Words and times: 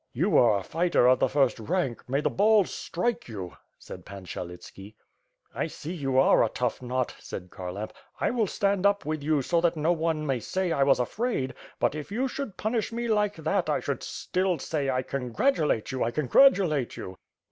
"You 0.13 0.35
are 0.35 0.57
a 0.57 0.63
fighter 0.63 1.07
of 1.07 1.19
the 1.19 1.29
first 1.29 1.59
rank. 1.59 2.09
May 2.09 2.21
the 2.21 2.29
balls 2.31 2.73
strike 2.73 3.27
you!" 3.27 3.55
said 3.77 4.03
Pan 4.03 4.25
Syelitski. 4.25 4.95
"I 5.53 5.67
see 5.67 5.93
you 5.93 6.17
are 6.17 6.43
a 6.43 6.49
tough 6.49 6.81
knot,'' 6.81 7.13
said 7.19 7.51
Kharlamp, 7.51 7.91
"I 8.19 8.31
will 8.31 8.47
stand 8.47 8.87
up 8.87 9.05
with 9.05 9.23
}"ou, 9.23 9.43
so 9.43 9.61
that 9.61 9.77
no 9.77 9.91
one 9.91 10.25
may 10.25 10.39
say 10.39 10.73
1 10.73 10.87
was 10.87 10.99
afraid; 10.99 11.53
but 11.79 11.93
if 11.93 12.11
you 12.11 12.27
should 12.27 12.57
punish 12.57 12.91
me 12.91 13.07
like 13.09 13.35
that 13.35 13.67
1 13.69 13.81
should 13.81 14.01
still 14.01 14.57
say, 14.57 14.87
*1 14.87 15.03
congratulate 15.05 15.91
you, 15.91 15.99
1 15.99 16.13
congratulate 16.13 16.97
you.' 16.97 17.15